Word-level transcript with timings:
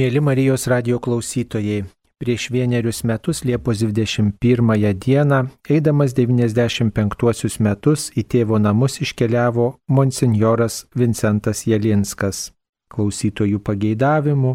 Mėly 0.00 0.20
Marijos 0.24 0.62
radio 0.70 0.96
klausytojai, 1.04 1.82
prieš 2.22 2.46
vienerius 2.54 3.02
metus 3.04 3.42
Liepos 3.44 3.82
21 3.82 4.94
dieną, 4.96 5.40
eidamas 5.68 6.14
95 6.16 7.58
metus 7.60 8.06
į 8.16 8.24
tėvo 8.32 8.56
namus 8.56 8.96
iškeliavo 9.04 9.66
monsinjoras 9.92 10.86
Vincentas 10.96 11.66
Jelinskas. 11.68 12.54
Klausytojų 12.88 13.60
pageidavimu 13.60 14.54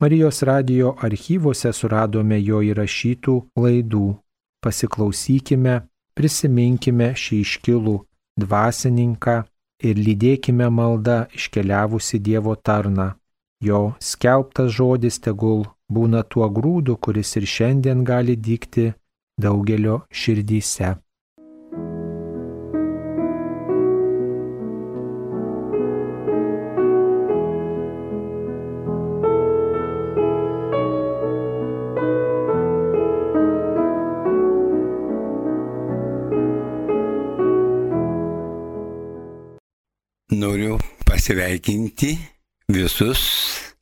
Marijos 0.00 0.40
radio 0.42 0.94
archyvose 1.04 1.74
suradome 1.76 2.40
jo 2.40 2.64
įrašytų 2.70 3.36
laidų. 3.60 4.16
Pasiklausykime, 4.64 5.82
prisiminkime 6.16 7.12
šį 7.12 7.44
iškilų 7.44 7.98
dvasininką 8.40 9.38
ir 9.84 10.04
lydėkime 10.08 10.72
maldą 10.72 11.26
iškeliavusi 11.36 12.24
Dievo 12.24 12.56
tarną. 12.56 13.12
Jo 13.58 13.78
skelbtas 13.98 14.70
žodis 14.70 15.16
tegul 15.18 15.64
būna 15.90 16.22
tuo 16.22 16.46
grūdu, 16.46 16.94
kuris 17.02 17.34
ir 17.40 17.46
šiandien 17.54 18.04
gali 18.06 18.36
dykti 18.38 18.92
daugelio 19.34 20.04
širdyse. 20.14 20.94
Noriu 40.38 40.78
pasveikinti 41.08 42.37
visus 42.68 43.74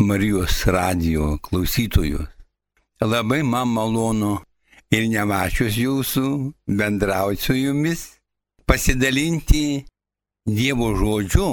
Marijos 0.00 0.64
radio 0.66 1.38
klausytojus. 1.38 2.28
Labai 3.00 3.42
man 3.42 3.68
malonu 3.74 4.38
ir 4.94 5.08
nemačius 5.10 5.74
jūsų 5.74 6.28
bendrauti 6.78 7.42
su 7.42 7.56
jumis, 7.58 8.04
pasidalinti 8.66 9.84
Dievo 10.48 10.94
žodžiu, 10.96 11.48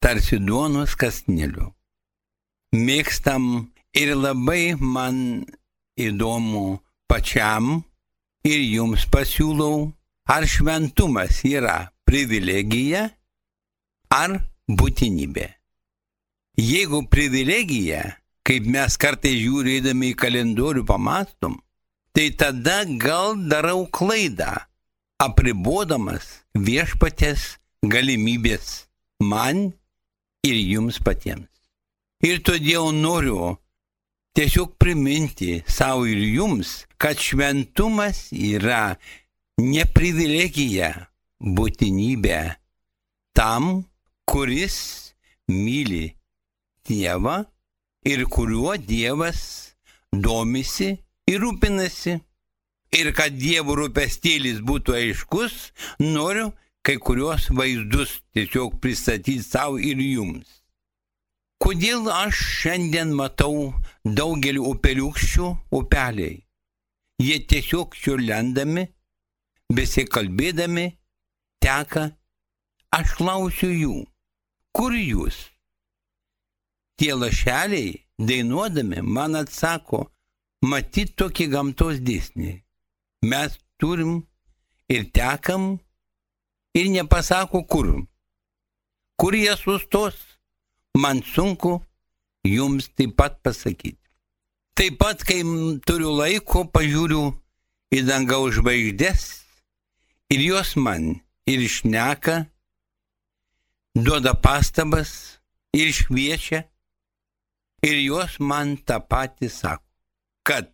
tarsi 0.00 0.38
duonos 0.38 0.94
kasneliu. 0.96 1.74
Mėgstam 2.72 3.68
ir 3.92 4.14
labai 4.14 4.78
man 4.78 5.44
įdomu 5.98 6.80
pačiam 7.10 7.82
ir 8.46 8.60
jums 8.64 9.04
pasiūlau, 9.12 9.90
ar 10.30 10.46
šventumas 10.46 11.42
yra 11.44 11.90
privilegija 12.06 13.10
ar 14.14 14.38
būtinybė. 14.70 15.59
Jeigu 16.58 17.04
privilegija, 17.10 18.02
kaip 18.46 18.66
mes 18.66 18.96
kartai 19.00 19.36
žiūrėdami 19.38 20.12
į 20.12 20.18
kalendorių 20.18 20.84
pamastom, 20.88 21.60
tai 22.12 22.30
tada 22.34 22.82
gal 22.98 23.36
darau 23.48 23.86
klaidą, 23.86 24.66
apribodamas 25.20 26.40
viešpatės 26.56 27.60
galimybės 27.86 28.88
man 29.22 29.70
ir 30.44 30.56
jums 30.56 30.98
patiems. 31.04 31.48
Ir 32.24 32.42
todėl 32.44 32.90
noriu 32.92 33.56
tiesiog 34.36 34.74
priminti 34.80 35.62
savo 35.68 36.04
ir 36.08 36.20
jums, 36.20 36.84
kad 37.00 37.20
šventumas 37.20 38.28
yra 38.36 38.96
ne 39.60 39.84
privilegija, 39.88 40.92
būtinybė 41.40 42.40
tam, 43.36 43.86
kuris 44.28 44.76
myli 45.48 46.10
Dievą 46.88 47.44
ir 48.04 48.24
kuriuo 48.24 48.76
Dievas 48.76 49.40
domisi 50.12 50.96
ir 51.26 51.40
rūpinasi. 51.44 52.18
Ir 52.90 53.12
kad 53.14 53.36
Dievo 53.38 53.76
rūpestėlis 53.78 54.58
būtų 54.66 54.96
aiškus, 54.98 55.70
noriu 56.02 56.50
kai 56.82 56.96
kuriuos 56.98 57.50
vaizdus 57.54 58.16
tiesiog 58.34 58.80
pristatyti 58.82 59.42
savo 59.44 59.78
ir 59.78 60.00
jums. 60.02 60.48
Kodėl 61.60 62.08
aš 62.10 62.40
šiandien 62.60 63.12
matau 63.14 63.74
daugelį 64.04 64.62
upeliukščių 64.72 65.50
upeliai? 65.76 66.40
Jie 67.20 67.36
tiesiog 67.52 67.94
čiurlendami, 68.00 68.86
besikalbėdami, 69.76 70.86
teka. 71.60 72.08
Aš 72.96 73.12
klausiu 73.20 73.68
jų, 73.70 73.96
kur 74.74 74.96
jūs? 74.96 75.36
Tie 77.00 77.14
lašeliai, 77.16 77.96
dainuodami, 78.20 79.00
man 79.00 79.38
atsako, 79.40 80.04
matyt 80.60 81.14
tokį 81.16 81.46
gamtos 81.54 82.00
dėsnį. 82.04 82.58
Mes 83.24 83.56
turim 83.80 84.18
ir 84.92 85.06
tekam 85.16 85.78
ir 86.76 86.90
nepasako 86.92 87.64
kur. 87.64 87.88
Kur 89.16 89.36
jie 89.36 89.56
sustos, 89.56 90.16
man 90.96 91.24
sunku 91.24 91.78
jums 92.44 92.90
taip 92.92 93.16
pat 93.16 93.40
pasakyti. 93.44 93.96
Taip 94.76 94.98
pat, 95.00 95.24
kai 95.24 95.40
turiu 95.88 96.12
laiko, 96.16 96.66
pažiūriu 96.68 97.30
į 97.92 98.04
dangaus 98.08 98.58
žvaigždės 98.58 99.24
ir 100.32 100.44
jos 100.44 100.76
man 100.76 101.16
ir 101.48 101.64
išneka, 101.64 102.44
duoda 103.96 104.36
pastabas 104.36 105.40
ir 105.76 105.92
šviečia, 105.96 106.64
ir 107.82 108.00
jos 108.04 108.38
man 108.40 108.76
tą 108.86 109.00
patį 109.00 109.48
sako, 109.52 109.84
kad 110.44 110.68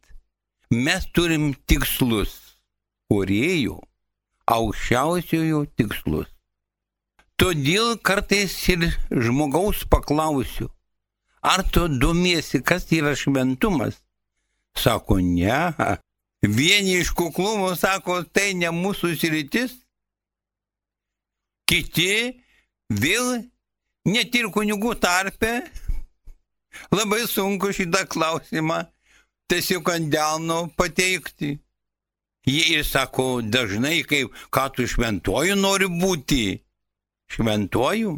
mes 0.71 1.06
turim 1.15 1.53
tikslus, 1.69 2.33
kuriejų, 3.11 3.77
aukščiausiojo 4.50 5.67
tikslus. 5.78 6.31
Todėl 7.37 7.99
kartais 8.00 8.55
ir 8.72 8.89
žmogaus 9.11 9.84
paklausiu, 9.93 10.71
ar 11.44 11.62
tu 11.69 11.87
domiesi, 11.89 12.62
kas 12.65 12.89
yra 12.97 13.12
šventumas? 13.19 14.00
Sako, 14.77 15.21
ne. 15.21 15.99
Vieni 16.43 17.00
iš 17.00 17.11
kuklumo 17.17 17.75
sako, 17.77 18.23
tai 18.25 18.55
ne 18.55 18.71
mūsų 18.73 19.15
sritis. 19.19 19.75
Kiti 21.67 22.37
vėl 22.93 23.43
net 24.06 24.34
ir 24.38 24.49
kunigų 24.55 24.94
tarpe 25.03 25.59
Labai 26.94 27.25
sunku 27.28 27.72
šitą 27.76 28.04
klausimą 28.10 28.82
tiesiog 29.50 29.91
ant 29.94 30.10
delno 30.12 30.59
pateikti. 30.78 31.56
Jie 32.47 32.64
ir 32.76 32.84
sako 32.87 33.41
dažnai, 33.42 34.04
kaip, 34.06 34.31
ką 34.54 34.69
tu 34.75 34.87
šventuoju 34.87 35.56
nori 35.59 35.88
būti. 35.91 36.42
Šventuoju? 37.34 38.12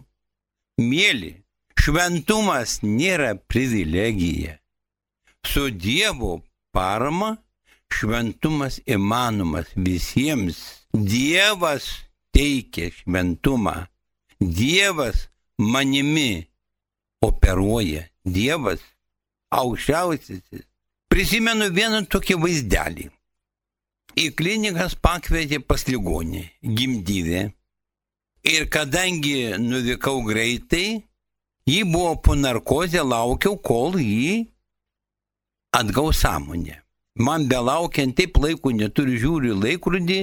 Mėly, 0.84 1.32
šventumas 1.80 2.78
nėra 2.84 3.32
privilegija. 3.50 4.58
Su 5.48 5.70
Dievo 5.72 6.42
parama 6.76 7.38
šventumas 7.88 8.82
įmanomas 8.86 9.72
visiems. 9.74 10.58
Dievas 10.92 11.88
teikia 12.36 12.92
šventumą. 12.92 13.86
Dievas 14.38 15.26
manimi 15.58 16.44
operuoja. 17.24 18.04
Dievas, 18.34 18.82
aukščiausiasis. 19.54 20.64
Prisimenu 21.08 21.70
vieną 21.74 22.04
tokį 22.12 22.36
vaizdelį. 22.42 23.08
Į 24.18 24.26
klinikas 24.36 24.96
pakvietė 24.98 25.60
pas 25.64 25.84
ligonį, 25.88 26.42
gimdyvę. 26.62 27.42
Ir 28.48 28.66
kadangi 28.72 29.54
nuvykau 29.60 30.22
greitai, 30.26 31.02
ji 31.68 31.80
buvo 31.84 32.16
po 32.22 32.36
narkozę, 32.38 33.02
laukiau, 33.04 33.58
kol 33.60 33.98
ji 34.00 34.48
atgaus 35.72 36.22
sąmonę. 36.22 36.82
Man 37.18 37.48
belaukiant 37.48 38.14
taip 38.16 38.38
laiko 38.38 38.70
neturiu 38.70 39.18
žiūriu 39.18 39.56
laikrodį 39.58 40.20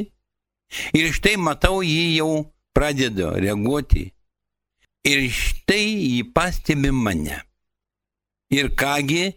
ir 0.96 1.10
štai 1.16 1.36
matau, 1.38 1.82
ji 1.84 2.16
jau 2.16 2.46
pradeda 2.76 3.34
reaguoti. 3.36 4.12
Ir 5.06 5.28
štai 5.30 5.84
ji 5.86 6.24
pastebi 6.34 6.92
mane. 6.92 7.42
Ir 8.54 8.76
kągi, 8.76 9.34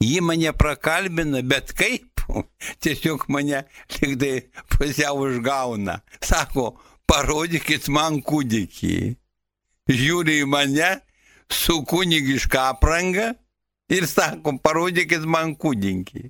ji 0.00 0.20
mane 0.20 0.52
prakalbina, 0.52 1.42
bet 1.42 1.72
kaip? 1.72 2.24
Tiesiog 2.82 3.28
mane 3.28 3.64
liktai 3.94 4.48
pusiau 4.70 5.22
užgauna. 5.24 6.00
Sako, 6.20 6.72
parodykit 7.08 7.88
man 7.92 8.20
kūdikį. 8.22 8.96
Žiūri 9.88 10.42
į 10.42 10.48
mane 10.48 10.90
su 11.48 11.80
kunigiška 11.88 12.68
apranga 12.74 13.30
ir 13.88 14.06
sako, 14.06 14.58
parodykit 14.62 15.24
man 15.24 15.54
kūdikį. 15.56 16.28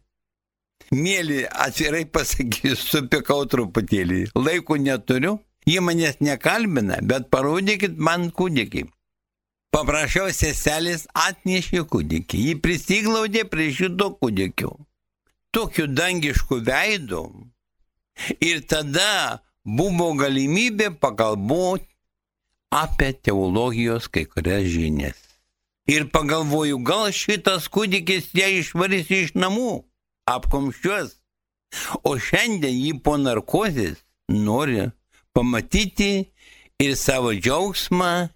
Mėly, 0.95 1.43
atvirai 1.51 2.07
pasakysiu, 2.09 2.77
supikau 2.79 3.43
truputėlį. 3.51 4.29
Laiko 4.39 4.79
neturiu, 4.81 5.35
jie 5.69 5.83
manęs 5.85 6.23
nekalbina, 6.25 7.03
bet 7.05 7.29
parodykit 7.35 7.99
man 7.99 8.31
kūdikį. 8.33 8.87
Paprašiau 9.75 10.31
seselis 10.33 11.05
atnešė 11.13 11.85
kūdikį, 11.93 12.39
jį 12.47 12.55
prisiglaudė 12.65 13.45
prie 13.53 13.69
šito 13.77 14.15
kūdikio, 14.17 14.73
tokiu 15.53 15.87
dangišku 15.93 16.63
veidu. 16.65 17.27
Ir 18.43 18.65
tada 18.67 19.45
buvo 19.63 20.15
galimybė 20.19 20.91
pagalvoti 20.99 21.87
apie 22.75 23.13
teologijos 23.13 24.09
kai 24.09 24.25
kurias 24.25 24.67
žinias. 24.73 25.21
Ir 25.89 26.09
pagalvoju, 26.13 26.81
gal 26.85 27.13
šitas 27.17 27.69
kūdikis 27.73 28.33
ją 28.37 28.49
išvarys 28.61 29.13
iš 29.13 29.37
namų, 29.37 29.85
apkomščiuos. 30.29 31.15
O 32.09 32.17
šiandien 32.17 32.77
jį 32.77 32.93
po 33.05 33.17
narkozės 33.21 34.01
nori 34.33 34.89
pamatyti 35.37 36.29
ir 36.81 36.97
savo 36.97 37.33
džiaugsmą, 37.37 38.29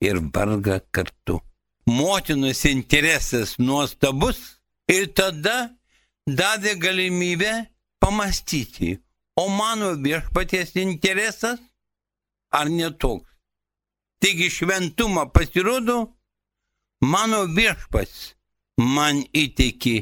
ir 0.00 0.20
vargą 0.34 0.80
kartu. 0.90 1.40
Motinos 1.86 2.64
interesas 2.64 3.58
nuostabus 3.58 4.38
ir 4.88 5.12
tada 5.14 5.76
davė 6.26 6.74
galimybę 6.80 7.52
pamastyti, 8.00 8.98
o 9.36 9.48
mano 9.48 9.94
viešpaties 10.00 10.76
interesas 10.76 11.60
ar 12.50 12.70
netoks. 12.70 13.28
Taigi 14.20 14.48
šventumą 14.50 15.26
pasirodo, 15.34 15.98
mano 17.04 17.44
viešpats 17.56 18.32
man 18.80 19.20
įteikė 19.36 19.96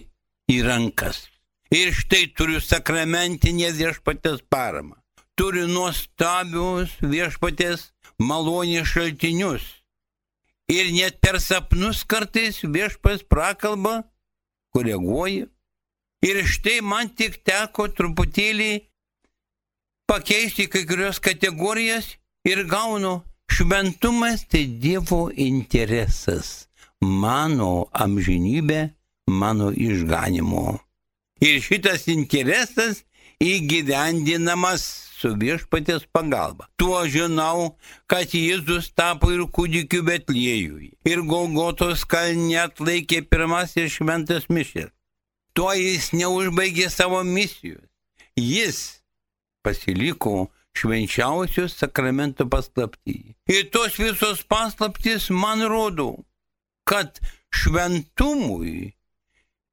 į 0.52 0.58
rankas. 0.66 1.26
Ir 1.72 1.90
štai 1.96 2.28
turiu 2.36 2.60
sakramentinę 2.60 3.72
viešpatės 3.74 4.44
paramą. 4.52 4.98
Turiu 5.34 5.64
nuostabius 5.66 6.92
viešpatės 7.00 7.88
malonės 8.20 8.92
šaltinius. 8.92 9.64
Ir 10.72 10.88
net 10.94 11.18
per 11.20 11.36
sapnus 11.42 12.00
kartais 12.08 12.62
viešpas 12.64 13.26
prakalba, 13.28 14.02
koreguoja. 14.72 15.48
Ir 16.22 16.38
štai 16.46 16.78
man 16.86 17.10
tik 17.18 17.40
teko 17.44 17.88
truputėlį 17.90 18.70
pakeisti 20.08 20.68
kai 20.70 20.84
kurios 20.86 21.18
kategorijas 21.18 22.12
ir 22.46 22.62
gaunu 22.70 23.20
šventumas 23.52 24.46
tai 24.48 24.64
Dievo 24.82 25.30
interesas, 25.34 26.68
mano 27.00 27.88
amžinybė, 27.92 28.80
mano 29.28 29.72
išganimo. 29.74 30.78
Ir 31.42 31.58
šitas 31.60 32.06
interesas 32.08 33.02
įgyvendinamas 33.42 35.11
su 35.22 35.32
viešpatės 35.38 36.08
pagalba. 36.12 36.66
Tuo 36.80 37.04
žinau, 37.06 37.76
kad 38.10 38.34
Jėzus 38.34 38.90
tapo 38.98 39.30
ir 39.32 39.44
kūdikiu 39.46 40.02
Betliejui. 40.06 40.92
Ir 41.06 41.22
Golgotos 41.28 42.02
kalne 42.08 42.58
atlaikė 42.64 43.22
pirmasis 43.30 43.98
šventas 43.98 44.48
mišės. 44.50 44.90
Tuo 45.54 45.70
jis 45.76 46.10
neužbaigė 46.16 46.88
savo 46.90 47.20
misijos. 47.28 47.84
Jis 48.36 49.02
pasiliko 49.62 50.48
švenčiausios 50.74 51.76
sakramento 51.76 52.48
paslaptyje. 52.48 53.36
Ir 53.52 53.68
tos 53.70 53.98
visos 54.00 54.42
paslaptys 54.48 55.28
man 55.30 55.62
rodo, 55.68 56.24
kad 56.88 57.20
šventumui 57.52 58.94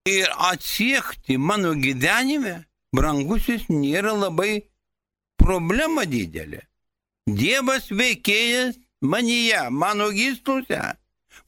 ir 0.05 0.27
atsiekti 0.51 1.37
mano 1.37 1.73
gyvenime, 1.79 2.65
brangusis, 2.95 3.69
nėra 3.71 4.13
labai 4.17 4.69
problema 5.49 6.05
didelė. 6.09 6.63
Dievas 7.29 7.89
veikėjas 7.89 8.77
manyje, 9.01 9.61
mano 9.73 10.09
gysluse, 10.13 10.79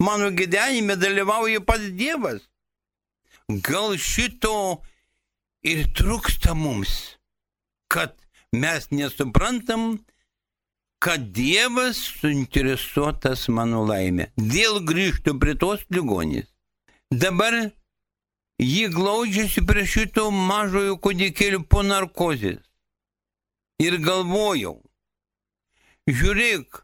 mano 0.01 0.29
gyvenime 0.37 0.97
dalyvauja 0.97 1.61
pats 1.65 1.91
Dievas. 1.97 2.41
Gal 3.67 3.97
šito 3.99 4.53
ir 5.67 5.83
trūksta 5.97 6.55
mums, 6.57 6.93
kad 7.91 8.15
mes 8.53 8.87
nesuprantam, 8.93 9.99
kad 11.01 11.29
Dievas 11.35 11.99
suinteresuotas 12.21 13.47
mano 13.53 13.83
laimė. 13.89 14.31
Vėl 14.37 14.81
grįžtu 14.85 15.37
prie 15.41 15.57
tos 15.59 15.85
ligonės. 15.93 16.47
Dabar 17.11 17.57
Ji 18.61 18.87
glaudžiasi 18.93 19.63
prie 19.65 19.87
šito 19.89 20.27
mažojo 20.31 20.99
kūdikėlio 21.01 21.63
po 21.65 21.81
narkozės. 21.81 22.59
Ir 23.81 23.97
galvojau, 24.03 24.75
žiūrėk, 26.05 26.81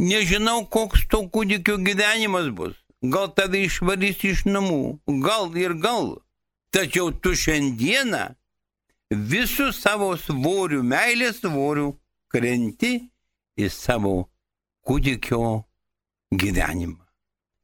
nežinau, 0.00 0.62
koks 0.72 1.04
to 1.12 1.26
kūdikio 1.34 1.76
gyvenimas 1.84 2.48
bus. 2.56 2.76
Gal 3.02 3.28
tave 3.36 3.60
išvarys 3.66 4.24
iš 4.26 4.44
namų, 4.48 4.98
gal 5.22 5.52
ir 5.60 5.76
gal. 5.78 6.16
Tačiau 6.74 7.12
tu 7.12 7.34
šiandieną 7.36 8.24
visų 9.12 9.70
savo 9.76 10.14
svorių, 10.20 10.80
meilės 10.84 11.42
svorių 11.44 11.92
krenti 12.32 12.94
į 13.58 13.68
savo 13.72 14.16
kūdikio 14.88 15.42
gyvenimą. 16.32 17.04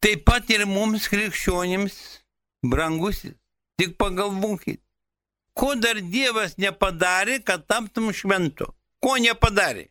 Taip 0.05 0.27
pat 0.29 0.53
ir 0.53 0.67
mums 0.69 1.09
krikščionims, 1.09 1.97
brangusis, 2.69 3.35
Tik 3.75 3.97
pagalvokit, 3.99 4.84
ko 5.59 5.75
dar 5.79 6.01
Dievas 6.01 6.57
nepadarė, 6.59 7.41
kad 7.47 7.67
taptum 7.71 8.11
šventu? 8.13 8.69
Ko 9.03 9.17
nepadarė? 9.21 9.89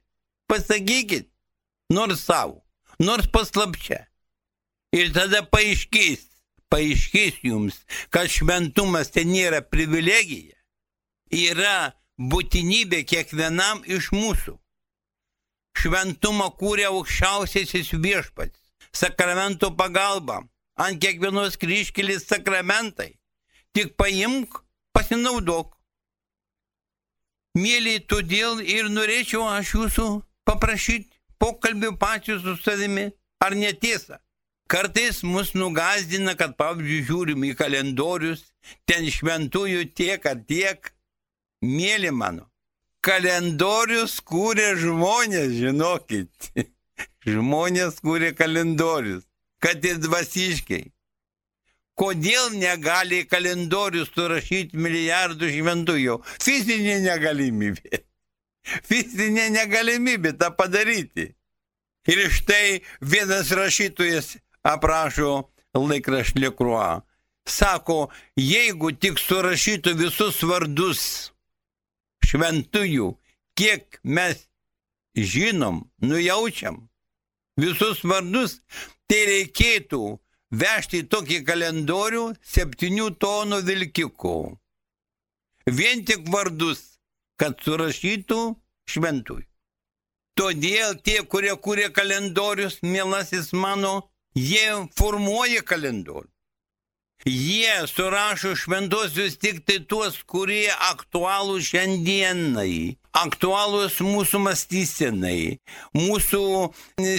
Pasakykit, 0.52 1.30
nors 1.94 2.26
savo, 2.28 2.62
nors 3.00 3.30
paslapčia. 3.32 4.04
Ir 4.94 5.10
tada 5.16 5.42
paaiškės, 5.50 6.28
paaiškės 6.70 7.40
jums, 7.48 7.80
kad 8.14 8.30
šventumas 8.30 9.10
tai 9.14 9.24
nėra 9.26 9.64
privilegija, 9.66 10.54
yra 11.34 11.94
būtinybė 12.20 13.02
kiekvienam 13.10 13.82
iš 13.90 14.12
mūsų. 14.14 14.60
Šventumą 15.80 16.52
kūrė 16.60 16.86
aukščiausiasis 16.92 17.96
viešpats, 17.98 18.62
sakramento 18.94 19.72
pagalba, 19.74 20.44
ant 20.78 21.02
kiekvienos 21.02 21.58
kryškelės 21.58 22.28
sakramentai 22.30 23.16
Tik 23.74 23.96
paimk, 23.98 24.60
pasinaudok. 25.04 25.74
Mėly, 27.58 28.00
todėl 28.10 28.62
ir 28.64 28.90
norėčiau 28.90 29.44
aš 29.46 29.76
jūsų 29.76 30.08
paprašyti 30.48 31.12
pokalbių 31.38 31.94
pačių 32.00 32.40
su 32.42 32.56
savimi, 32.64 33.12
ar 33.44 33.56
netiesa. 33.56 34.20
Kartais 34.68 35.22
mus 35.24 35.54
nugazdina, 35.54 36.34
kad 36.40 36.56
pavyzdžiui 36.58 37.04
žiūrim 37.10 37.44
į 37.46 37.52
kalendorius, 37.60 38.42
ten 38.90 39.06
šventųjų 39.12 39.92
tiek 39.94 40.26
ar 40.26 40.40
tiek. 40.50 40.90
Mėly 41.62 42.10
mano, 42.12 42.48
kalendorius 43.04 44.18
kūrė 44.24 44.74
žmonės, 44.80 45.54
žinokit. 45.60 46.50
žmonės 47.36 48.02
kūrė 48.02 48.34
kalendorius, 48.40 49.28
kad 49.62 49.84
ir 49.86 50.02
dvasiškai. 50.02 50.88
Kodėl 52.00 52.56
negali 52.58 53.22
kalendorius 53.30 54.10
surašyti 54.16 54.80
milijardų 54.82 55.52
šventųjų? 55.54 56.18
Fizinė 56.42 56.98
negalimybė. 57.06 58.02
Fizinė 58.90 59.50
negalimybė 59.54 60.34
tą 60.40 60.50
padaryti. 60.58 61.30
Ir 62.10 62.24
štai 62.34 62.82
vienas 63.00 63.52
rašytojas 63.56 64.34
aprašo 64.66 65.44
laikraštį 65.78 66.48
Lekruo. 66.48 67.04
Sako, 67.44 68.08
jeigu 68.40 68.94
tik 68.96 69.20
surašytų 69.20 69.94
visus 70.00 70.40
vardus 70.48 71.04
šventųjų, 72.24 73.12
kiek 73.60 74.00
mes 74.04 74.48
žinom, 75.14 75.84
nujaučiam, 76.02 76.88
visus 77.60 78.02
vardus, 78.08 78.62
tai 79.12 79.26
reikėtų 79.30 80.18
vežti 80.54 81.04
tokį 81.10 81.40
kalendorių 81.48 82.26
septynių 82.56 83.10
tonų 83.22 83.62
vilkikų. 83.70 84.38
Vien 85.80 86.04
tik 86.06 86.28
vardus, 86.30 86.84
kad 87.40 87.58
surašytų 87.64 88.42
šventųjų. 88.94 89.48
Todėl 90.34 90.96
tie, 91.06 91.20
kurie 91.30 91.54
kūrė 91.62 91.92
kalendorius, 91.94 92.80
mielasis 92.82 93.52
mano, 93.54 94.10
jie 94.34 94.88
formuoja 94.98 95.62
kalendorių. 95.62 96.30
Jie 97.24 97.86
surašo 97.88 98.52
šventosius 98.60 99.38
tik 99.40 99.62
tai 99.64 99.78
tuos, 99.88 100.18
kurie 100.28 100.68
aktualų 100.90 101.62
šiandienai, 101.64 102.98
aktualūs 103.16 104.02
mūsų 104.04 104.42
mąstysenai, 104.44 105.62
mūsų 105.96 106.44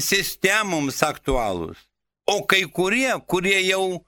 sistemoms 0.04 1.00
aktualūs. 1.06 1.80
O 2.26 2.46
kai 2.46 2.64
kurie, 2.64 3.12
kurie 3.28 3.60
jau 3.68 4.04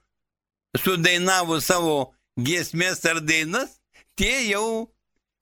sudainavo 0.77 1.61
savo 1.61 1.97
giesmės 2.41 3.05
ar 3.09 3.21
dainas, 3.21 3.77
tie 4.17 4.49
jau 4.51 4.89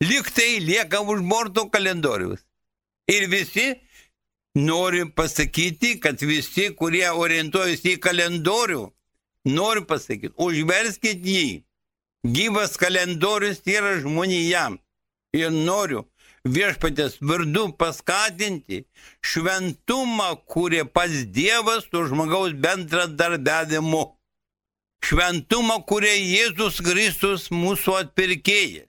liktai 0.02 0.58
lieka 0.60 1.00
už 1.00 1.22
borto 1.30 1.68
kalendorius. 1.70 2.42
Ir 3.06 3.28
visi 3.30 3.74
noriu 4.54 5.10
pasakyti, 5.10 5.98
kad 6.00 6.18
visi, 6.22 6.70
kurie 6.74 7.06
orientuojasi 7.10 7.94
į 7.94 8.02
kalendorių, 8.02 8.82
noriu 9.50 9.86
pasakyti, 9.86 10.34
užverskit 10.38 11.22
jį. 11.22 11.62
Gyvas 12.24 12.78
kalendorius 12.80 13.60
yra 13.68 13.98
žmonija. 14.00 14.70
Ir 15.34 15.50
noriu 15.50 16.06
viešpatės 16.44 17.18
vardu 17.20 17.70
paskatinti 17.78 18.84
šventumą, 19.24 20.34
kurie 20.46 20.84
pats 20.84 21.24
Dievas 21.32 21.88
su 21.90 22.04
žmogaus 22.08 22.52
bendradarbiavimu. 22.52 24.04
Šventumą, 25.04 25.82
kurie 25.88 26.14
Jėzus 26.16 26.80
Kristus 26.84 27.50
mūsų 27.52 27.96
atpirkėjas. 28.04 28.88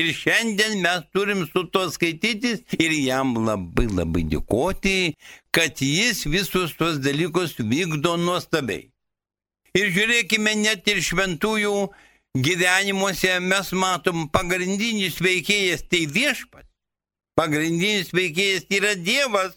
Ir 0.00 0.06
šiandien 0.16 0.78
mes 0.80 1.02
turim 1.12 1.42
su 1.44 1.66
to 1.68 1.82
skaitytis 1.92 2.62
ir 2.80 2.94
jam 2.96 3.34
labai 3.36 3.84
labai 3.90 4.22
dėkoti, 4.24 5.12
kad 5.52 5.82
jis 5.84 6.24
visus 6.24 6.72
tuos 6.78 6.96
dalykus 7.04 7.58
vykdo 7.60 8.14
nuostabiai. 8.16 8.88
Ir 9.76 9.92
žiūrėkime, 9.92 10.54
net 10.64 10.88
ir 10.88 11.02
šventųjų 11.04 11.74
gyvenimuose 12.40 13.36
mes 13.44 13.72
matom 13.76 14.28
pagrindinis 14.32 15.20
veikėjas 15.20 15.84
tai 15.84 16.06
viešpat. 16.08 16.71
Pagrindinis 17.38 18.12
veikėjas 18.12 18.68
yra 18.70 18.92
Dievas, 18.98 19.56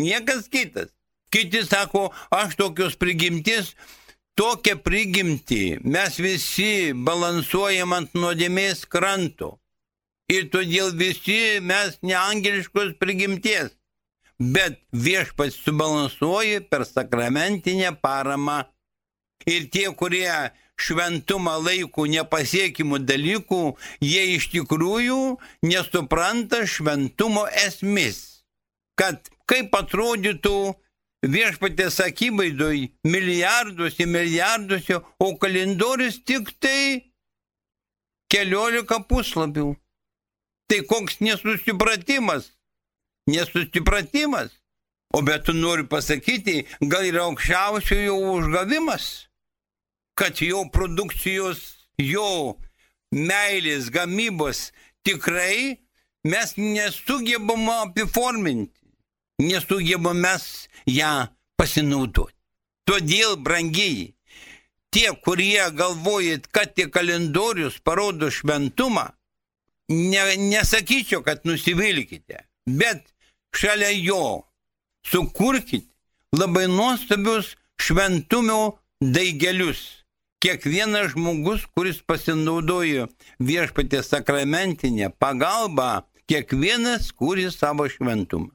niekas 0.00 0.48
kitas. 0.52 0.90
Kiti 1.30 1.62
sako, 1.62 2.08
aš 2.34 2.56
tokios 2.58 2.96
prigimtis 2.98 3.74
tokią 4.40 4.78
prigimtį 4.80 5.64
mes 5.84 6.16
visi 6.22 6.92
balansuojam 7.08 7.92
ant 7.96 8.14
nuodėmės 8.16 8.86
kranto. 8.88 9.58
Ir 10.30 10.46
todėl 10.52 10.94
visi 10.96 11.58
mes 11.60 11.98
neangeliškos 12.06 12.94
prigimties. 13.02 13.74
Bet 14.40 14.78
viešpats 15.06 15.58
subalansuoja 15.66 16.62
per 16.70 16.86
sakramentinę 16.88 17.90
paramą. 18.00 18.62
Ir 19.50 19.66
tie, 19.72 19.88
kurie 19.92 20.30
šventumą 20.80 21.56
laiko 21.60 22.06
nepasiekimų 22.10 23.02
dalykų, 23.08 23.62
jie 24.04 24.22
iš 24.36 24.50
tikrųjų 24.54 25.20
nesupranta 25.66 26.64
šventumo 26.66 27.46
esmės. 27.66 28.44
Kad 28.98 29.30
kaip 29.50 29.74
atrodytų 29.76 30.56
viešpatės 31.26 32.00
akivaizdoj 32.04 32.86
milijarduose, 33.04 34.06
milijarduose, 34.06 35.00
o 35.20 35.28
kalendorius 35.40 36.20
tik 36.24 36.52
tai 36.60 37.12
keliolika 38.32 39.00
puslapių. 39.04 39.74
Tai 40.70 40.80
koks 40.86 41.18
nesusipratimas. 41.20 42.52
Nesusipratimas. 43.30 44.54
O 45.12 45.22
bet 45.26 45.44
tu 45.44 45.52
nori 45.52 45.82
pasakyti, 45.90 46.62
gal 46.86 47.02
yra 47.08 47.24
aukščiausiojo 47.26 48.14
užgavimas, 48.36 49.06
kad 50.20 50.40
jo 50.44 50.66
produkcijos, 50.72 51.62
jo 51.96 52.58
meilės, 53.14 53.88
gamybos 53.94 54.68
tikrai 55.06 55.80
mes 56.28 56.54
nesugebam 56.60 57.68
apiforminti, 57.78 58.76
nesugebam 59.40 60.20
mes 60.20 60.44
ją 60.84 61.30
pasinaudoti. 61.56 62.36
Todėl, 62.88 63.36
brangiai, 63.40 64.10
tie, 64.90 65.08
kurie 65.24 65.62
galvojat, 65.76 66.48
kad 66.52 66.74
tie 66.74 66.88
kalendorius 66.90 67.78
parodo 67.84 68.30
šventumą, 68.34 69.06
ne, 69.88 70.24
nesakyčiau, 70.50 71.22
kad 71.24 71.46
nusivilkite, 71.48 72.44
bet 72.66 73.06
šalia 73.56 73.92
jo 73.94 74.44
sukurkite 75.06 75.88
labai 76.36 76.66
nuostabius 76.68 77.54
šventumio 77.80 78.80
daigelius. 79.00 79.99
Kiekvienas 80.40 81.10
žmogus, 81.12 81.66
kuris 81.76 81.98
pasinaudojo 82.08 83.10
viešpatės 83.44 84.08
sakramentinę 84.14 85.10
pagalbą, 85.20 86.06
kiekvienas 86.30 87.10
kūri 87.12 87.50
savo 87.52 87.84
šventumą. 87.92 88.48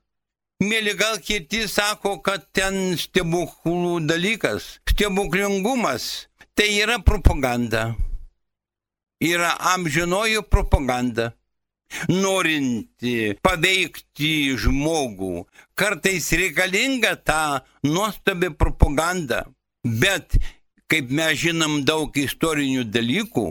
Mėly, 0.66 0.96
gal 0.98 1.20
kiti 1.20 1.66
sako, 1.68 2.16
kad 2.26 2.48
ten 2.56 2.96
stebuklų 2.98 4.00
dalykas, 4.08 4.80
stebuklingumas, 4.88 6.30
tai 6.56 6.70
yra 6.80 6.96
propaganda. 7.04 7.90
Yra 9.22 9.52
amžinojo 9.76 10.46
propaganda. 10.48 11.34
Norinti 12.10 13.36
paveikti 13.46 14.56
žmogų, 14.58 15.46
kartais 15.78 16.32
reikalinga 16.34 17.14
ta 17.22 17.42
nuostabi 17.86 18.50
propaganda. 18.58 19.44
Bet, 19.86 20.40
kaip 20.92 21.10
mes 21.10 21.38
žinom 21.42 21.82
daug 21.88 22.16
istorinių 22.18 22.86
dalykų, 22.94 23.48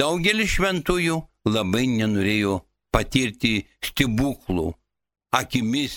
daugelis 0.00 0.56
šventųjų 0.56 1.20
labai 1.48 1.86
nenorėjo 1.90 2.60
patirti 2.94 3.54
stebuklų 3.84 4.72
akimis, 5.32 5.96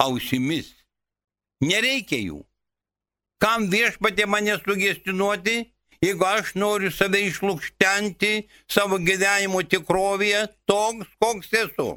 ausimis. 0.00 0.72
Nereikia 1.64 2.20
jų. 2.20 2.40
Kam 3.40 3.68
viešpatė 3.72 4.26
mane 4.30 4.56
sugestinuoti, 4.62 5.56
jeigu 6.04 6.26
aš 6.28 6.54
noriu 6.60 6.90
save 6.92 7.20
išlūkštenti 7.28 8.32
savo 8.70 8.98
gyvenimo 8.98 9.62
tikrovėje 9.68 10.46
toks, 10.68 11.10
koks 11.20 11.52
esu. 11.64 11.88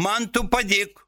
Man 0.00 0.28
tu 0.32 0.46
padėk. 0.52 1.02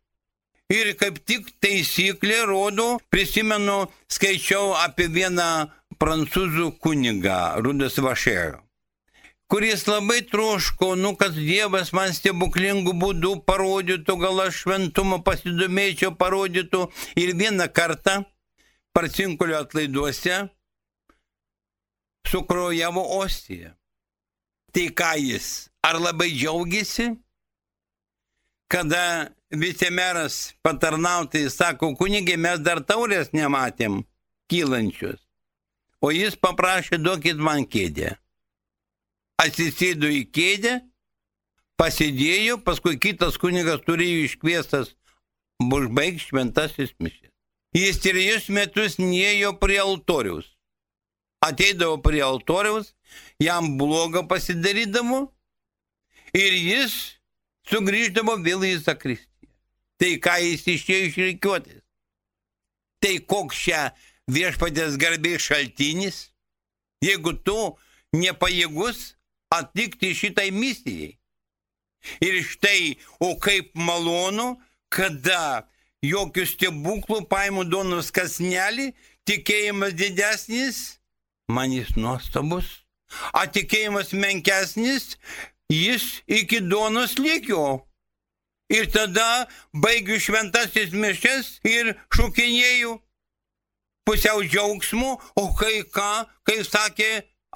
Ir 0.68 0.90
kaip 1.00 1.22
tik 1.24 1.46
taisyklė 1.64 2.42
rodo, 2.44 2.98
prisimenu, 3.08 3.86
skaičiau 4.12 4.74
apie 4.76 5.06
vieną 5.08 5.70
prancūzų 5.98 6.72
kunigą, 6.82 7.58
Rudas 7.64 7.98
Vašėjo 7.98 8.68
kuris 9.48 9.86
labai 9.86 10.22
troško, 10.22 10.94
nu, 10.94 11.14
kad 11.16 11.32
Dievas 11.32 11.92
man 11.96 12.12
stebuklingų 12.12 12.92
būdų 13.00 13.32
parodytų, 13.48 14.16
gal 14.20 14.42
aš 14.44 14.62
šventumą 14.64 15.22
pasidomėčiau, 15.24 16.12
parodytų. 16.20 16.84
Ir 17.16 17.32
vieną 17.36 17.68
kartą 17.72 18.20
parcinkulio 18.92 19.62
atlaiduose 19.62 20.42
sukrojavo 22.28 23.04
ostiją. 23.22 23.72
Tai 24.72 24.84
ką 24.92 25.14
jis? 25.16 25.70
Ar 25.80 25.96
labai 25.96 26.28
džiaugiasi? 26.34 27.14
Kada 28.68 29.32
vicemeras 29.48 30.52
patarnautai 30.60 31.46
sako, 31.48 31.94
kunigė, 31.96 32.36
mes 32.36 32.60
dar 32.60 32.82
taurės 32.84 33.32
nematėm 33.32 34.02
kylančius. 34.52 35.27
O 36.04 36.12
jis 36.14 36.36
paprašė, 36.38 37.00
duokit 37.02 37.40
man 37.42 37.66
kėdę 37.66 38.14
atsisėdo 39.38 40.10
į 40.10 40.24
kėdę, 40.34 40.78
pasidėjo, 41.78 42.58
paskui 42.66 42.98
kitas 43.00 43.38
kunigas 43.40 43.84
turėjo 43.86 44.26
iškviestas 44.26 44.94
užbaigti 45.62 46.26
šventasis 46.26 46.94
mišės. 46.98 47.30
Jis 47.76 48.00
trejus 48.02 48.48
metus 48.50 48.96
neėjo 48.98 49.54
prie 49.60 49.78
altoriaus. 49.82 50.48
Ateidavo 51.44 52.00
prie 52.02 52.22
altoriaus, 52.24 52.94
jam 53.38 53.76
bloga 53.78 54.24
pasidarydavo 54.26 55.28
ir 56.34 56.56
jis 56.56 56.96
sugrįždavo 57.70 58.40
vėl 58.42 58.64
į 58.66 58.78
zakristiją. 58.82 59.52
Tai 59.98 60.10
ką 60.24 60.34
jis 60.42 60.66
išėjo 60.74 61.10
iš 61.10 61.20
reikiuotės? 61.22 61.82
Tai 62.98 63.14
koks 63.30 63.60
čia 63.68 63.82
viešpatės 64.28 64.98
garbės 65.00 65.48
šaltinis, 65.48 66.28
jeigu 67.04 67.34
tu 67.44 67.58
nepajėgus 68.16 69.14
atlikti 69.54 70.12
šitai 70.16 70.50
misijai. 70.52 71.16
Ir 72.22 72.42
štai, 72.46 72.96
o 73.20 73.34
kaip 73.42 73.72
malonu, 73.74 74.56
kada 74.88 75.66
jokių 76.04 76.44
stebuklų 76.46 77.24
paimu 77.30 77.64
duonos 77.66 78.12
kasnelį, 78.14 78.92
tikėjimas 79.28 79.96
didesnis, 79.98 81.00
man 81.50 81.74
jis 81.74 81.90
nuostabus, 81.98 82.68
atikėjimas 83.34 84.14
menkesnis, 84.14 85.16
jis 85.72 86.22
iki 86.28 86.62
duonos 86.64 87.18
lygio. 87.18 87.84
Ir 88.68 88.84
tada 88.92 89.48
baigiu 89.72 90.20
šventasis 90.20 90.92
mišes 90.92 91.54
ir 91.64 91.94
šukinėjau 92.12 92.98
pusiau 94.08 94.40
džiaugsmu, 94.40 95.10
o 95.36 95.44
kai 95.58 95.82
ką, 95.92 96.24
kaip 96.48 96.64
sakė 96.64 97.10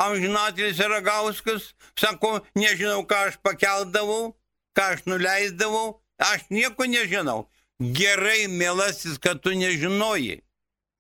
amžinatelis 0.05 0.81
Ragauskas, 0.93 1.73
sako, 1.97 2.41
nežinau, 2.59 3.07
ką 3.09 3.29
aš 3.31 3.41
pakeldavau, 3.41 4.35
ką 4.77 4.93
aš 4.93 5.07
nuleisdavau, 5.09 6.03
aš 6.21 6.45
nieko 6.53 6.85
nežinau. 6.85 7.47
Gerai, 7.81 8.47
mielasis, 8.53 9.17
kad 9.19 9.41
tu 9.43 9.57
nežinoji. 9.57 10.43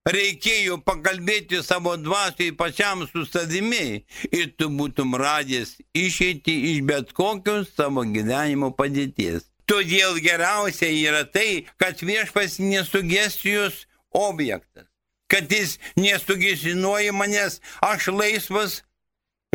Reikėjo 0.08 0.80
pakalbėti 0.82 1.60
savo 1.62 1.92
dvasiai 2.00 2.50
pačiam 2.58 3.04
su 3.06 3.22
savimi 3.28 4.02
ir 4.34 4.48
tu 4.58 4.66
būtum 4.72 5.14
radęs 5.20 5.76
išeiti 5.94 6.56
iš 6.72 6.80
bet 6.88 7.12
kokios 7.14 7.70
savo 7.76 8.02
gyvenimo 8.02 8.72
padėties. 8.74 9.46
Todėl 9.70 10.18
geriausia 10.24 10.90
yra 10.90 11.22
tai, 11.22 11.68
kad 11.78 12.02
viešpas 12.02 12.58
nesugestijos 12.58 13.84
objektas, 14.10 14.88
kad 15.32 15.52
jis 15.52 15.78
nesugesinuoja 15.96 17.14
manęs, 17.16 17.60
aš 17.80 18.10
laisvas, 18.12 18.82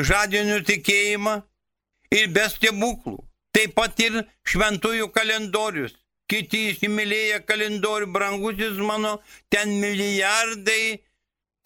žadiniu 0.01 0.59
tikėjimą 0.65 1.37
ir 2.17 2.29
be 2.33 2.45
stebuklų. 2.51 3.19
Taip 3.53 3.73
pat 3.77 3.99
ir 4.01 4.23
šventųjų 4.45 5.09
kalendorius. 5.13 5.95
Kiti 6.27 6.73
įsimylėję 6.73 7.39
kalendorių, 7.47 8.09
brangusis 8.11 8.81
mano, 8.83 9.13
ten 9.53 9.71
milijardai, 9.79 10.99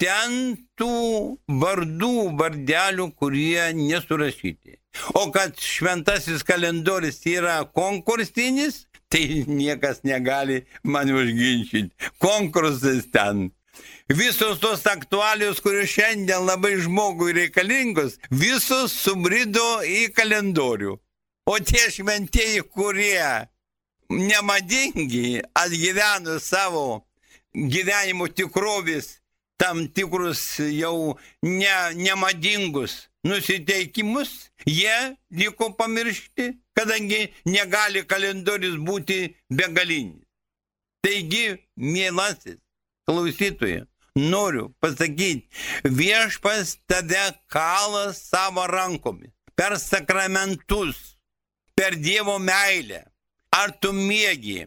ten 0.02 0.36
tų 0.78 1.40
vardų, 1.64 2.14
vardelių, 2.38 3.08
kurie 3.18 3.72
nesurašyti. 3.78 4.78
O 5.18 5.30
kad 5.34 5.58
šventasis 5.58 6.46
kalendorius 6.46 7.24
yra 7.26 7.62
konkursinis, 7.66 8.86
tai 9.12 9.44
niekas 9.48 10.04
negali 10.08 10.62
man 10.84 11.10
užginčyti. 11.10 11.90
Konkursas 12.22 13.10
ten. 13.12 13.50
Visos 14.14 14.60
tos 14.60 14.86
aktualios, 14.88 15.62
kurios 15.64 15.88
šiandien 15.88 16.44
labai 16.44 16.74
žmogui 16.84 17.32
reikalingos, 17.38 18.18
visos 18.28 18.92
subrido 18.92 19.64
į 19.88 20.10
kalendorių. 20.18 20.98
O 21.48 21.54
tie 21.64 21.86
šventieji, 21.96 22.66
kurie 22.76 23.48
nemadingi, 24.12 25.40
atgyveno 25.56 26.36
savo 26.44 27.06
gyvenimo 27.56 28.28
tikrovės 28.28 29.22
tam 29.62 29.86
tikrus 29.88 30.42
jau 30.60 31.16
ne, 31.46 31.76
nemadingus 31.96 33.06
nusiteikimus, 33.24 34.50
jie 34.66 34.98
liko 35.40 35.70
pamiršti, 35.78 36.50
kadangi 36.76 37.30
negali 37.46 38.04
kalendorius 38.04 38.76
būti 38.76 39.22
begalinis. 39.48 40.20
Taigi, 41.06 41.46
mielasis 41.78 42.60
klausytojas, 43.08 43.88
noriu 44.16 44.74
pasakyti, 44.80 45.48
viešpas 45.84 46.78
tave 46.88 47.32
kala 47.48 48.14
savo 48.14 48.66
rankomis 48.68 49.32
per 49.56 49.78
sakramentus, 49.80 51.18
per 51.76 51.96
Dievo 51.96 52.38
meilę. 52.40 53.06
Ar 53.52 53.74
tu 53.82 53.92
mėgi, 53.92 54.64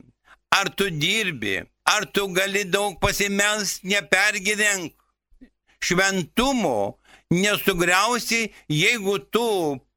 ar 0.52 0.68
tu 0.76 0.90
dirbi, 0.90 1.62
ar 1.88 2.04
tu 2.06 2.26
gali 2.36 2.64
daug 2.68 2.98
pasimels, 3.00 3.80
nepergyvenk. 3.82 4.92
Šventumo 5.80 6.98
nesugriausi, 7.32 8.52
jeigu 8.68 9.18
tu 9.32 9.46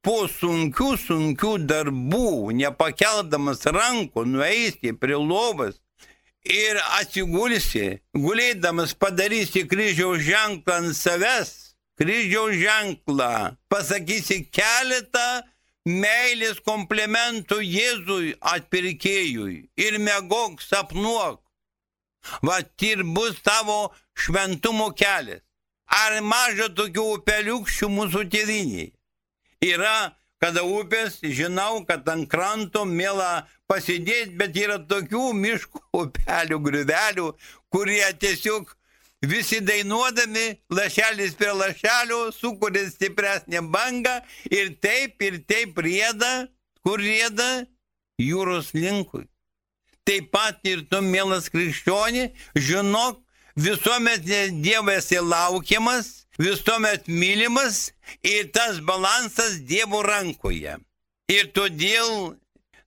po 0.03 0.17
sunkių, 0.31 0.93
sunkių 1.03 1.53
darbų, 1.67 2.53
nepakeldamas 2.61 3.67
rankų, 3.75 4.23
nueisi 4.23 4.95
prie 4.95 5.19
lovas 5.19 5.79
ir 6.49 6.79
atsigulsi, 6.99 7.99
gulėdamas 8.15 8.93
padarysi 8.97 9.65
kryžiaus 9.67 10.23
ženklą 10.25 10.79
ant 10.81 10.95
savęs, 10.97 11.51
kryžiaus 11.99 12.55
ženklą, 12.61 13.57
pasakysi 13.69 14.43
keletą 14.51 15.43
meilės 15.87 16.59
komplementų 16.67 17.61
Jėzui 17.63 18.35
atpirkėjui 18.53 19.57
ir 19.79 19.99
megok 20.03 20.61
sapnuok. 20.61 21.41
Va 22.43 22.59
ir 22.83 23.03
bus 23.15 23.39
tavo 23.43 23.93
šventumo 24.17 24.91
kelias. 24.91 25.43
Ar 25.87 26.19
maža 26.19 26.67
tokių 26.75 27.03
upeliukščių 27.15 27.87
mūsų 27.87 28.25
tėviniai? 28.33 28.89
Yra, 29.63 30.11
kada 30.43 30.63
upės, 30.63 31.19
žinau, 31.21 31.83
kad 31.87 32.07
ant 32.09 32.27
kranto 32.29 32.85
mėla 32.85 33.47
pasidėti, 33.69 34.35
bet 34.39 34.57
yra 34.57 34.79
tokių 34.79 35.31
miškų 35.37 35.83
upelių, 36.01 36.59
grįvelių, 36.67 37.29
kurie 37.73 38.03
tiesiog 38.21 38.73
visi 39.25 39.61
dainuodami 39.65 40.59
lašelis 40.69 41.33
prie 41.39 41.53
lašelio 41.53 42.27
sukuria 42.31 42.85
stipresnę 42.89 43.63
bangą 43.73 44.19
ir 44.51 44.75
taip 44.81 45.21
ir 45.25 45.41
taip 45.49 45.79
rieda, 45.81 46.47
kur 46.85 47.01
rieda 47.01 47.65
jūros 48.21 48.73
linkui. 48.77 49.25
Taip 50.07 50.29
pat 50.31 50.61
ir 50.63 50.85
tu, 50.87 51.01
mielas 51.03 51.49
krikščionė, 51.51 52.29
žinok, 52.55 53.19
visuomet 53.57 54.23
Dievas 54.23 55.11
yra 55.11 55.25
laukiamas, 55.25 56.26
visuomet 56.39 57.07
mylimas 57.07 57.91
ir 58.23 58.51
tas 58.51 58.79
balansas 58.81 59.59
Dievo 59.69 60.03
rankoje. 60.05 60.77
Ir 61.27 61.49
todėl 61.51 62.37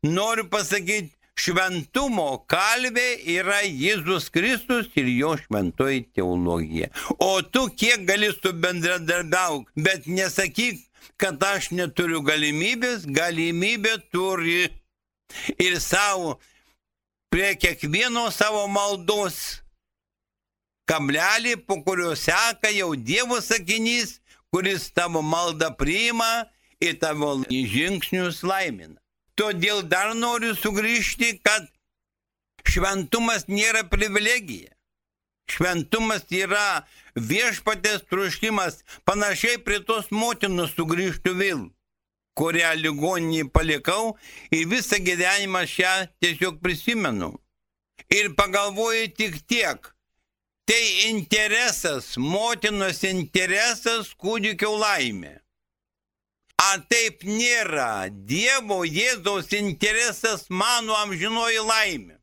noriu 0.06 0.46
pasakyti, 0.48 1.12
šventumo 1.40 2.44
kalvė 2.50 3.08
yra 3.36 3.60
Jėzus 3.64 4.28
Kristus 4.32 4.90
ir 5.00 5.08
jo 5.12 5.34
šventoji 5.40 6.04
teologija. 6.16 6.90
O 7.18 7.40
tu 7.42 7.66
kiek 7.76 8.04
gali 8.08 8.30
su 8.34 8.52
bendradarbiauk, 8.52 9.70
bet 9.76 10.08
nesakyk, 10.08 10.82
kad 11.20 11.42
aš 11.44 11.70
neturiu 11.76 12.22
galimybės, 12.24 13.06
galimybė 13.08 13.96
turi. 14.12 14.68
Ir 15.62 15.76
savo, 15.80 16.38
prie 17.30 17.54
kiekvieno 17.60 18.30
savo 18.34 18.64
maldos 18.68 19.60
kablelį, 20.90 21.54
po 21.66 21.78
kurio 21.86 22.16
seka 22.18 22.72
jau 22.74 22.94
Dievo 22.96 23.38
sakinys, 23.44 24.18
kuris 24.50 24.90
tavo 24.90 25.22
maldą 25.22 25.70
priima 25.78 26.48
ir 26.82 26.98
tavo 26.98 27.36
žingsnius 27.48 28.42
laimina. 28.42 28.98
Todėl 29.38 29.84
dar 29.88 30.12
noriu 30.14 30.52
sugrįžti, 30.58 31.38
kad 31.46 31.68
šventumas 32.66 33.46
nėra 33.48 33.86
privilegija. 33.88 34.74
Šventumas 35.50 36.26
yra 36.30 36.84
viešpatės 37.16 38.04
truškimas, 38.10 38.82
panašiai 39.08 39.58
prie 39.66 39.80
tos 39.86 40.10
motinos 40.14 40.74
sugrįžtų 40.76 41.32
vėl, 41.38 41.62
kurią 42.38 42.74
ligoninį 42.82 43.48
palikau 43.54 44.16
ir 44.54 44.68
visą 44.70 45.00
gyvenimą 45.02 45.64
šią 45.72 45.94
tiesiog 46.22 46.60
prisimenu. 46.62 47.32
Ir 48.10 48.30
pagalvoju 48.38 49.10
tik 49.16 49.40
tiek, 49.50 49.90
Tai 50.68 50.86
interesas, 51.10 52.16
motinos 52.16 53.02
interesas 53.04 54.12
kūdikio 54.14 54.70
laimė. 54.78 55.38
Ar 56.60 56.82
taip 56.92 57.24
nėra 57.24 58.10
Dievo 58.12 58.82
Jėzaus 58.84 59.48
interesas 59.56 60.44
mano 60.50 60.94
amžinoji 60.98 61.62
laimė? 61.64 62.18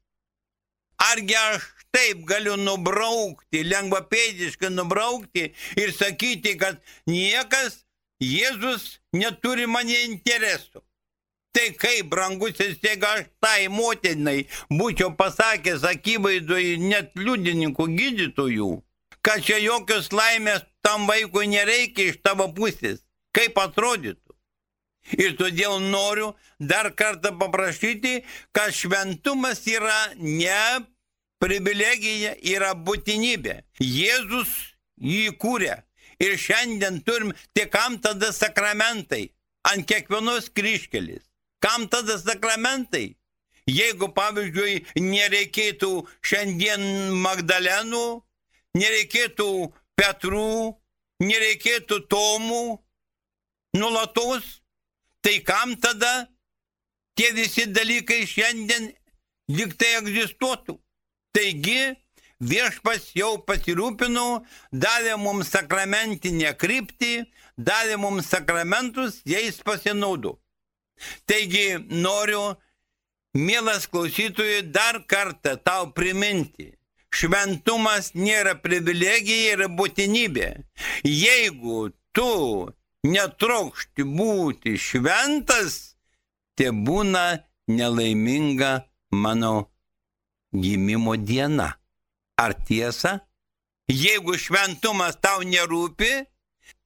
Argi 1.10 1.36
aš 1.38 1.65
taip 1.93 2.21
galiu 2.30 2.56
nubraukti, 2.62 3.63
lengvapėdiškai 3.65 4.69
nubraukti 4.73 5.50
ir 5.82 5.93
sakyti, 5.97 6.54
kad 6.62 6.80
niekas 7.10 7.84
Jėzus 8.21 8.97
neturi 9.13 9.67
mane 9.69 9.97
interesų. 10.08 10.87
Tai 11.58 11.72
kaip, 11.74 12.12
brangusis, 12.12 12.76
jeigu 12.86 13.08
aš 13.10 13.24
tai 13.41 13.65
motinai 13.74 14.43
būčiau 14.70 15.15
pasakęs 15.17 15.88
akivaizdoj 15.89 16.76
net 16.84 17.15
liudininkų 17.17 17.88
gydytojų, 17.98 18.67
kad 19.26 19.41
čia 19.48 19.58
jokios 19.63 20.12
laimės 20.13 20.62
tam 20.86 21.08
vaikui 21.10 21.48
nereikia 21.50 22.12
iš 22.12 22.20
tavo 22.22 22.46
pusės, 22.54 23.02
kaip 23.34 23.58
atrodytų. 23.58 24.36
Ir 25.17 25.34
todėl 25.39 25.80
noriu 25.82 26.36
dar 26.60 26.91
kartą 26.93 27.32
paprašyti, 27.39 28.20
kad 28.54 28.76
šventumas 28.78 29.63
yra 29.65 29.98
ne 30.20 30.86
privilegija, 31.41 32.36
yra 32.38 32.76
būtinybė. 32.78 33.63
Jėzus 33.82 34.54
jį 35.02 35.34
kūrė. 35.41 35.80
Ir 36.22 36.38
šiandien 36.38 37.02
turim, 37.08 37.34
tik 37.58 37.74
kam 37.74 37.98
tada 38.04 38.30
sakramentai 38.30 39.32
ant 39.65 39.89
kiekvienos 39.89 40.52
kryškelis. 40.54 41.27
Kam 41.60 41.88
tada 41.88 42.17
sakramentai? 42.22 43.15
Jeigu, 43.67 44.08
pavyzdžiui, 44.15 44.86
nereikėtų 45.04 45.91
šiandien 46.24 46.84
Magdalenų, 47.20 48.06
nereikėtų 48.80 49.50
Petrų, 49.98 50.78
nereikėtų 51.20 52.00
Tomų 52.08 52.78
nulatos, 53.76 54.62
tai 55.26 55.39
kam 55.43 55.76
tada 55.76 56.30
tie 57.20 57.34
visi 57.36 57.67
dalykai 57.67 58.24
šiandien 58.30 58.91
liktai 59.52 59.98
egzistuotų? 60.00 60.78
Taigi, 61.36 61.98
viešpas 62.39 63.12
jau 63.20 63.36
pasirūpino, 63.43 64.46
davė 64.72 65.20
mums 65.20 65.52
sakramentinę 65.52 66.56
kryptį, 66.56 67.28
davė 67.58 68.00
mums 68.00 68.32
sakramentus, 68.32 69.20
jais 69.28 69.60
pasinaudo. 69.65 70.38
Taigi 71.25 71.77
noriu, 71.89 72.55
mielas 73.33 73.88
klausytojui, 73.91 74.65
dar 74.71 75.03
kartą 75.07 75.57
tau 75.63 75.91
priminti. 75.93 76.73
Šventumas 77.13 78.12
nėra 78.13 78.57
privilegija 78.62 79.55
ir 79.55 79.63
būtinybė. 79.73 80.49
Jeigu 81.07 81.89
tu 82.13 82.31
netrokšti 83.07 84.03
būti 84.03 84.75
šventas, 84.77 85.95
te 86.57 86.69
būna 86.71 87.39
nelaiminga 87.71 88.73
mano 89.12 89.69
gimimo 90.53 91.15
diena. 91.15 91.71
Ar 92.38 92.53
tiesa? 92.53 93.19
Jeigu 93.88 94.36
šventumas 94.38 95.17
tau 95.23 95.41
nerūpi, 95.47 96.12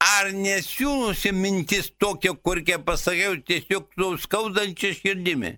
ar 0.02 0.32
nesiūlusi 0.34 1.32
mintis 1.36 1.92
tokia, 2.02 2.34
kur 2.34 2.62
kiek 2.66 2.86
pasakiau, 2.86 3.38
tiesiog 3.46 3.92
su 3.96 4.10
skaudančia 4.26 4.96
širdimi. 4.98 5.58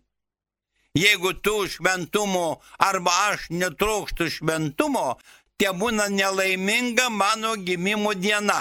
Jeigu 0.93 1.31
tu 1.41 1.55
šventumo 1.73 2.59
arba 2.77 3.13
aš 3.31 3.47
netrokštų 3.49 4.27
šventumo, 4.35 5.15
te 5.57 5.71
būna 5.73 6.09
nelaiminga 6.13 7.09
mano 7.09 7.55
gimimo 7.55 8.13
diena. 8.13 8.59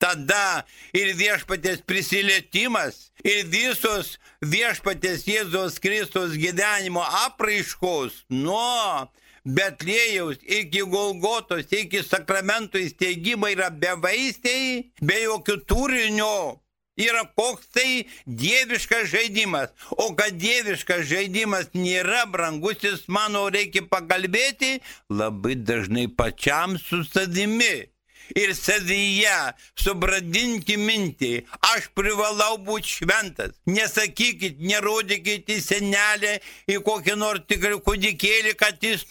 Tada 0.00 0.64
ir 0.96 1.12
viešpatės 1.16 1.82
prisilietimas, 1.88 3.10
ir 3.24 3.44
visos 3.52 4.16
viešpatės 4.42 5.26
Jėzos 5.28 5.78
Kristus 5.80 6.34
gyvenimo 6.40 7.04
apraiškos 7.24 8.24
nuo 8.30 9.10
Betlėjaus 9.44 10.40
iki 10.40 10.82
Golgotos, 10.88 11.68
iki 11.68 12.00
sakramentų 12.02 12.80
įsteigimo 12.86 13.50
yra 13.52 13.68
bevaisiai, 13.70 14.90
be 15.04 15.18
jokių 15.26 15.58
turinio. 15.68 16.60
Yra 16.96 17.24
koks 17.36 17.66
tai 17.74 18.06
dieviškas 18.24 19.08
žaidimas. 19.10 19.72
O 19.90 20.12
kad 20.14 20.36
dieviškas 20.38 21.02
žaidimas 21.10 21.72
nėra 21.74 22.22
brangusis, 22.30 23.08
mano 23.08 23.48
reikia 23.50 23.82
pakalbėti 23.90 24.78
labai 25.10 25.58
dažnai 25.58 26.06
pačiam 26.06 26.78
su 26.78 27.02
savimi 27.02 27.93
ir 28.32 28.54
savyje 28.56 29.36
subradinti 29.78 30.76
mintį, 30.80 31.32
aš 31.74 31.88
privalau 31.96 32.58
būti 32.66 32.98
šventas. 32.98 33.56
Nesakykit, 33.66 34.60
nerodykit 34.60 35.50
į 35.52 35.60
senelę, 35.62 36.38
į 36.70 36.80
kokį 36.86 37.18
nors 37.20 37.44
tikrą 37.48 37.80
kūdikėlį, 37.84 38.54
kad 38.60 38.80
jis, 38.82 39.06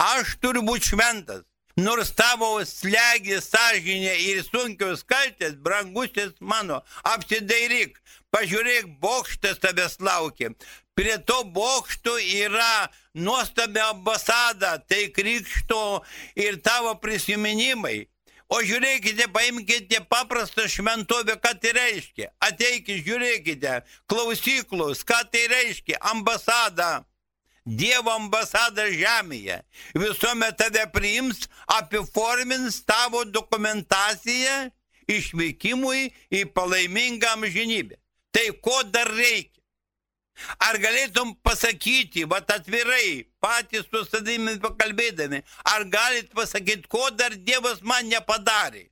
aš 0.00 0.38
turiu 0.40 0.64
būti 0.66 0.94
šventas. 0.94 1.44
Nors 1.74 2.12
tavo 2.14 2.60
slegi 2.62 3.40
sąžinė 3.42 4.12
ir 4.22 4.44
sunkios 4.46 5.02
kaltės, 5.10 5.56
brangusis 5.58 6.36
mano, 6.38 6.84
apsidairyk, 7.02 7.98
pažiūrėk, 8.30 8.92
bokštas 9.02 9.58
tavęs 9.58 9.98
laukia. 9.98 10.52
Prie 10.94 11.16
to 11.26 11.40
bokšto 11.50 12.14
yra 12.22 12.86
nuostabi 13.18 13.82
ambasada, 13.82 14.78
tai 14.78 15.08
krikšto 15.10 16.04
ir 16.38 16.60
tavo 16.62 16.94
prisiminimai. 17.02 18.04
O 18.54 18.60
žiūrėkite, 18.62 19.26
paimkite 19.34 19.98
paprastą 20.06 20.68
šventovę, 20.70 21.34
ką 21.42 21.50
tai 21.58 21.72
reiškia. 21.74 22.28
Ateikite, 22.38 23.00
žiūrėkite, 23.02 23.72
klausyklos, 24.10 25.02
ką 25.02 25.24
tai 25.32 25.48
reiškia, 25.50 25.98
ambasada. 26.12 27.02
Dievo 27.64 28.12
ambasada 28.12 28.84
žemėje. 28.92 29.56
Visuomet 29.96 30.58
tave 30.60 30.84
priims, 30.92 31.48
apiformins 31.78 32.82
tavo 32.86 33.24
dokumentaciją 33.24 34.68
išvykimui 35.10 36.12
į 36.28 36.44
palaimingą 36.54 37.32
amžinybę. 37.34 37.98
Tai 38.34 38.46
ko 38.62 38.82
dar 38.92 39.10
reikia? 39.16 39.53
Ar 40.58 40.78
galėtum 40.82 41.34
pasakyti, 41.46 42.24
va 42.30 42.40
atvirai, 42.56 43.26
patys 43.40 43.86
su 43.90 44.02
savimi 44.08 44.58
pakalbėdami, 44.60 45.42
ar 45.74 45.84
galit 45.84 46.32
pasakyti, 46.34 46.88
ko 46.90 47.10
dar 47.10 47.36
Dievas 47.36 47.82
man 47.82 48.08
nepadarė? 48.10 48.88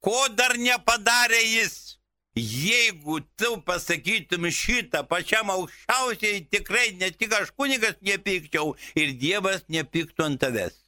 Ko 0.00 0.28
dar 0.28 0.56
nepadarė 0.58 1.42
jis? 1.44 1.98
Jeigu 2.34 3.20
tu 3.36 3.58
pasakytum 3.60 4.48
šitą 4.48 5.02
pačiam 5.08 5.50
aukščiausiai, 5.52 6.46
tikrai 6.48 6.86
ne 6.96 7.10
tik 7.12 7.34
aš 7.36 7.52
kunigas 7.52 7.98
nepykčiau 8.00 8.72
ir 8.96 9.12
Dievas 9.20 9.66
nepyktų 9.68 10.24
ant 10.30 10.40
tavęs. 10.40 10.78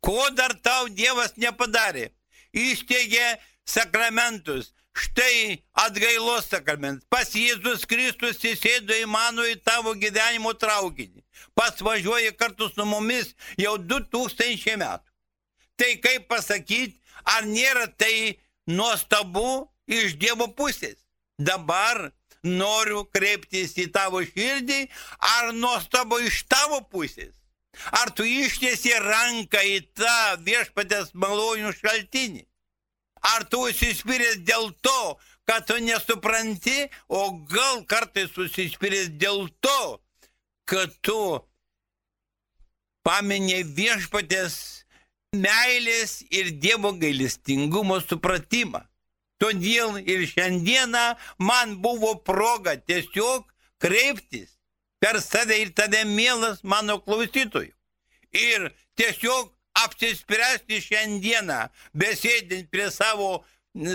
Ko 0.00 0.30
dar 0.30 0.54
tau 0.62 0.86
Dievas 0.88 1.34
nepadarė? 1.36 2.12
Įsteigė 2.54 3.34
sakramentus, 3.66 4.70
Štai 4.96 5.62
atgailos 5.76 6.48
sakramentas. 6.48 7.04
Pas 7.12 7.28
Jėzus 7.36 7.84
Kristus 7.84 8.40
įsėdo 8.40 8.96
į 8.96 9.04
mano 9.12 9.44
į 9.44 9.58
tavo 9.60 9.92
gyvenimo 9.92 10.54
traukinį. 10.56 11.20
Pas 11.54 11.76
važiuoja 11.84 12.32
kartu 12.32 12.70
su 12.72 12.86
mumis 12.88 13.34
jau 13.60 13.76
2000 13.76 14.78
metų. 14.80 15.12
Tai 15.76 15.90
kaip 16.00 16.24
pasakyti, 16.32 16.96
ar 17.28 17.44
nėra 17.44 17.90
tai 17.92 18.38
nuostabu 18.66 19.68
iš 19.84 20.16
Dievo 20.16 20.48
pusės? 20.56 20.96
Dabar 21.36 22.08
noriu 22.40 23.04
kreiptis 23.12 23.76
į 23.76 23.90
tavo 23.92 24.22
širdį, 24.24 24.86
ar 25.20 25.52
nuostabu 25.52 26.22
iš 26.24 26.46
tavo 26.48 26.80
pusės? 26.88 27.34
Ar 27.92 28.08
tu 28.16 28.24
ištiesi 28.24 28.94
ranką 29.04 29.60
į 29.60 29.80
tą 29.92 30.40
viešpatės 30.40 31.12
malonių 31.12 31.74
šaltinį? 31.76 32.46
Ar 33.22 33.44
tu 33.50 33.64
užsispyręs 33.68 34.42
dėl 34.46 34.70
to, 34.84 35.16
kad 35.46 35.66
tu 35.66 35.78
nesupranti, 35.80 36.88
o 37.08 37.30
gal 37.50 37.84
kartais 37.88 38.34
užsispyręs 38.36 39.12
dėl 39.20 39.46
to, 39.60 40.00
kad 40.66 40.92
tu 41.00 41.40
paminė 43.06 43.62
viešpatės 43.76 44.58
meilės 45.36 46.20
ir 46.30 46.50
Dievo 46.62 46.92
gailestingumo 46.98 48.00
supratimą. 48.02 48.82
Todėl 49.42 49.98
ir 50.00 50.24
šiandieną 50.30 51.06
man 51.38 51.76
buvo 51.84 52.14
proga 52.24 52.76
tiesiog 52.80 53.44
kreiptis 53.82 54.56
per 54.98 55.20
save 55.20 55.58
ir 55.60 55.74
tave, 55.76 56.04
mielas 56.08 56.62
mano 56.64 56.96
klausytojų. 57.04 57.72
Ir 58.32 58.70
tiesiog 58.96 59.52
apsispręsti 59.84 60.80
šiandieną, 60.84 61.60
besėdint 61.94 62.70
prie 62.72 62.88
savo 62.90 63.44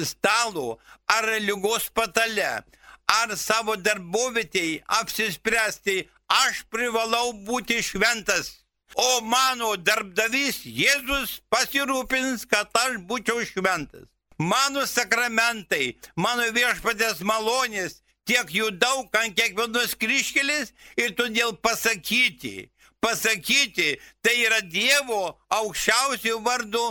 stalo 0.06 0.80
ar 1.10 1.26
lygos 1.42 1.90
patale, 1.94 2.64
ar 3.08 3.36
savo 3.38 3.76
darbovietėje 3.76 4.82
apsispręsti, 5.02 6.08
aš 6.32 6.64
privalau 6.70 7.34
būti 7.48 7.82
šventas. 7.84 8.58
O 8.96 9.22
mano 9.24 9.76
darbdavys 9.80 10.66
Jėzus 10.66 11.40
pasirūpins, 11.52 12.44
kad 12.46 12.68
aš 12.76 12.98
būčiau 13.08 13.44
šventas. 13.48 14.08
Mano 14.38 14.84
sakramentai, 14.90 15.96
mano 16.16 16.48
viešpatės 16.52 17.22
malonės, 17.24 18.02
tiek 18.26 18.52
jų 18.52 18.72
daug 18.82 19.16
ant 19.16 19.38
kiekvienos 19.38 19.96
kryškelės 20.02 20.74
ir 20.98 21.16
todėl 21.16 21.54
pasakyti, 21.62 22.71
pasakyti, 23.02 23.96
tai 24.22 24.36
yra 24.46 24.62
Dievo 24.62 25.22
aukščiausių 25.58 26.38
vardų, 26.46 26.86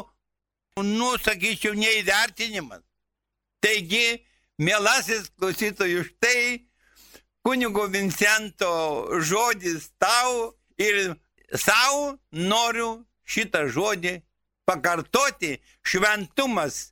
nu, 0.86 1.10
sakyčiau, 1.22 1.74
neįvertinimas. 1.78 2.82
Taigi, 3.60 4.20
mielasis 4.60 5.28
klausytojų, 5.38 6.04
štai 6.08 6.42
kunigo 7.44 7.86
Vincento 7.92 8.72
žodis 9.20 9.90
tau 10.00 10.54
ir 10.80 11.14
savo 11.52 12.16
noriu 12.32 13.04
šitą 13.24 13.66
žodį 13.72 14.20
pakartoti. 14.68 15.58
Šventumas 15.86 16.90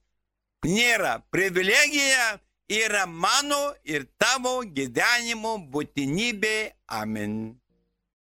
nėra 0.66 1.18
privilegija, 1.32 2.38
yra 2.68 3.06
mano 3.06 3.72
ir 3.84 4.06
tavo 4.20 4.60
gyvenimo 4.62 5.56
būtinybė. 5.72 6.56
Amen. 7.00 7.58